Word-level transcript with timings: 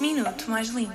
Minuto 0.00 0.48
Mais 0.48 0.68
Limpo. 0.68 0.94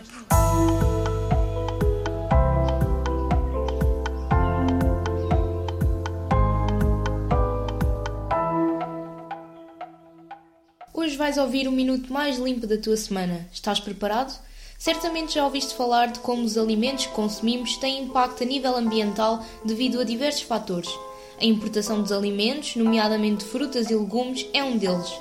Hoje 10.93 11.17
vais 11.17 11.37
ouvir 11.37 11.67
o 11.67 11.71
minuto 11.71 12.13
mais 12.13 12.37
limpo 12.37 12.65
da 12.65 12.77
tua 12.77 12.95
semana. 12.95 13.45
Estás 13.51 13.77
preparado? 13.81 14.39
Certamente 14.79 15.33
já 15.33 15.43
ouviste 15.43 15.75
falar 15.75 16.07
de 16.07 16.19
como 16.19 16.43
os 16.43 16.57
alimentos 16.57 17.07
que 17.07 17.13
consumimos 17.13 17.75
têm 17.75 18.05
impacto 18.05 18.43
a 18.43 18.45
nível 18.45 18.77
ambiental 18.77 19.43
devido 19.65 19.99
a 19.99 20.05
diversos 20.05 20.43
fatores. 20.43 20.89
A 21.41 21.43
importação 21.43 22.01
dos 22.01 22.13
alimentos, 22.13 22.77
nomeadamente 22.77 23.43
frutas 23.43 23.89
e 23.89 23.95
legumes, 23.95 24.45
é 24.53 24.63
um 24.63 24.77
deles. 24.77 25.11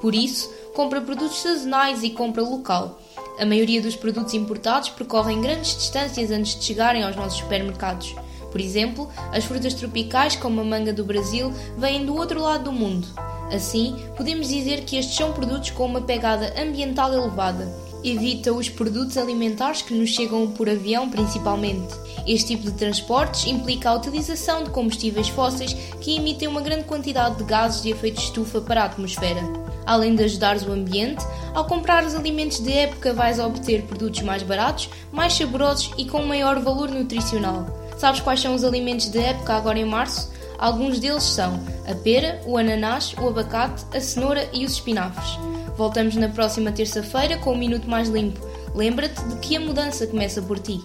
Por 0.00 0.14
isso, 0.14 0.48
compra 0.74 1.00
produtos 1.00 1.40
sazonais 1.40 2.02
e 2.02 2.10
compra 2.10 2.42
local. 2.42 3.00
A 3.38 3.44
maioria 3.44 3.82
dos 3.82 3.96
produtos 3.96 4.32
importados 4.34 4.90
percorrem 4.90 5.40
grandes 5.40 5.76
distâncias 5.76 6.30
antes 6.30 6.56
de 6.56 6.64
chegarem 6.64 7.02
aos 7.02 7.16
nossos 7.16 7.38
supermercados. 7.38 8.14
Por 8.52 8.60
exemplo, 8.60 9.08
as 9.32 9.44
frutas 9.44 9.74
tropicais, 9.74 10.36
como 10.36 10.60
a 10.60 10.64
manga 10.64 10.92
do 10.92 11.04
Brasil, 11.04 11.52
vêm 11.76 12.06
do 12.06 12.14
outro 12.14 12.40
lado 12.40 12.64
do 12.64 12.72
mundo. 12.72 13.08
Assim, 13.52 13.96
podemos 14.16 14.48
dizer 14.48 14.84
que 14.84 14.96
estes 14.96 15.16
são 15.16 15.32
produtos 15.32 15.70
com 15.70 15.84
uma 15.84 16.00
pegada 16.00 16.54
ambiental 16.56 17.12
elevada. 17.12 17.66
Evita 18.04 18.52
os 18.52 18.68
produtos 18.68 19.16
alimentares 19.16 19.80
que 19.80 19.94
nos 19.94 20.10
chegam 20.10 20.46
por 20.50 20.68
avião, 20.68 21.08
principalmente. 21.08 21.94
Este 22.26 22.48
tipo 22.48 22.70
de 22.70 22.76
transportes 22.76 23.46
implica 23.46 23.88
a 23.88 23.94
utilização 23.94 24.62
de 24.62 24.68
combustíveis 24.68 25.30
fósseis 25.30 25.72
que 26.02 26.14
emitem 26.14 26.46
uma 26.46 26.60
grande 26.60 26.84
quantidade 26.84 27.36
de 27.36 27.44
gases 27.44 27.82
de 27.82 27.90
efeito 27.90 28.20
estufa 28.20 28.60
para 28.60 28.82
a 28.82 28.84
atmosfera. 28.84 29.40
Além 29.86 30.14
de 30.14 30.22
ajudares 30.22 30.66
o 30.66 30.72
ambiente, 30.72 31.24
ao 31.54 31.64
comprar 31.64 32.04
os 32.04 32.14
alimentos 32.14 32.60
de 32.60 32.72
época 32.72 33.14
vais 33.14 33.38
obter 33.38 33.82
produtos 33.84 34.20
mais 34.20 34.42
baratos, 34.42 34.90
mais 35.10 35.32
saborosos 35.32 35.90
e 35.96 36.04
com 36.04 36.22
maior 36.26 36.60
valor 36.60 36.90
nutricional. 36.90 37.66
Sabes 37.96 38.20
quais 38.20 38.40
são 38.40 38.54
os 38.54 38.64
alimentos 38.64 39.08
de 39.08 39.18
época 39.18 39.54
agora 39.54 39.78
em 39.78 39.84
março? 39.86 40.30
Alguns 40.58 40.98
deles 40.98 41.22
são 41.22 41.58
a 41.86 41.94
pera, 41.94 42.42
o 42.44 42.58
ananás, 42.58 43.14
o 43.18 43.28
abacate, 43.28 43.84
a 43.96 44.00
cenoura 44.00 44.46
e 44.52 44.66
os 44.66 44.72
espinafres. 44.72 45.38
Voltamos 45.76 46.14
na 46.14 46.28
próxima 46.28 46.70
terça-feira 46.70 47.36
com 47.38 47.52
um 47.52 47.58
minuto 47.58 47.88
mais 47.88 48.08
limpo. 48.08 48.40
Lembra-te 48.74 49.22
de 49.28 49.36
que 49.40 49.56
a 49.56 49.60
mudança 49.60 50.06
começa 50.06 50.40
por 50.42 50.58
ti. 50.58 50.80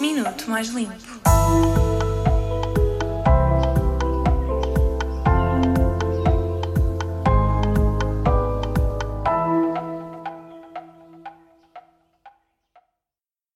Minuto 0.00 0.50
Mais 0.50 0.68
Limpo. 0.68 1.89